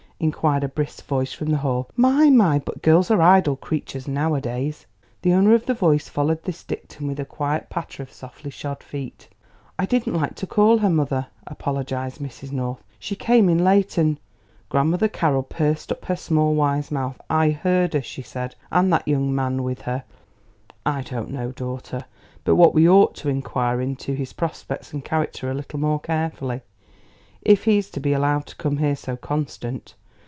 inquired 0.23 0.63
a 0.63 0.67
brisk 0.67 1.03
voice 1.07 1.33
from 1.33 1.49
the 1.49 1.57
hall. 1.57 1.89
"My, 1.95 2.29
my! 2.29 2.59
but 2.59 2.83
girls 2.83 3.09
are 3.09 3.23
idle 3.23 3.55
creatures 3.55 4.07
nowadays!" 4.07 4.85
The 5.23 5.33
owner 5.33 5.55
of 5.55 5.65
the 5.65 5.73
voice 5.73 6.09
followed 6.09 6.43
this 6.43 6.63
dictum 6.63 7.07
with 7.07 7.19
a 7.19 7.25
quick 7.25 7.69
patter 7.71 8.03
of 8.03 8.11
softly 8.13 8.51
shod 8.51 8.83
feet. 8.83 9.29
"I 9.79 9.87
didn't 9.87 10.13
like 10.13 10.35
to 10.35 10.45
call 10.45 10.77
her, 10.77 10.91
mother," 10.91 11.25
apologised 11.47 12.21
Mrs. 12.21 12.51
North. 12.51 12.83
"She 12.99 13.15
came 13.15 13.49
in 13.49 13.63
late, 13.63 13.97
and" 13.97 14.19
Grandmother 14.69 15.07
Carroll 15.07 15.41
pursed 15.41 15.91
up 15.91 16.05
her 16.05 16.15
small, 16.15 16.53
wise 16.53 16.91
mouth. 16.91 17.19
"I 17.27 17.49
heard 17.49 17.95
her," 17.95 18.01
she 18.03 18.21
said, 18.21 18.53
"and 18.71 18.93
that 18.93 19.07
young 19.07 19.33
man 19.33 19.63
with 19.63 19.81
her. 19.81 20.03
I 20.85 21.01
don't 21.01 21.31
know, 21.31 21.51
daughter, 21.51 22.05
but 22.43 22.57
what 22.57 22.75
we 22.75 22.87
ought 22.87 23.15
to 23.15 23.29
inquire 23.29 23.81
into 23.81 24.13
his 24.13 24.33
prospects 24.33 24.93
and 24.93 25.03
character 25.03 25.49
a 25.49 25.55
little 25.55 25.79
more 25.79 25.99
carefully, 25.99 26.61
if 27.41 27.63
he's 27.63 27.89
to 27.89 27.99
be 27.99 28.13
allowed 28.13 28.45
to 28.45 28.55
come 28.57 28.77
here 28.77 28.95
so 28.95 29.17
constant. 29.17 29.95